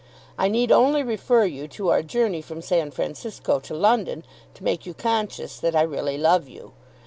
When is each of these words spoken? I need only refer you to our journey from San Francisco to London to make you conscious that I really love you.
I 0.35 0.47
need 0.47 0.71
only 0.71 1.03
refer 1.03 1.45
you 1.45 1.67
to 1.67 1.89
our 1.89 2.01
journey 2.01 2.41
from 2.41 2.63
San 2.63 2.89
Francisco 2.89 3.59
to 3.59 3.75
London 3.75 4.23
to 4.55 4.63
make 4.63 4.87
you 4.87 4.95
conscious 4.95 5.59
that 5.59 5.75
I 5.75 5.83
really 5.83 6.17
love 6.17 6.49
you. 6.49 6.73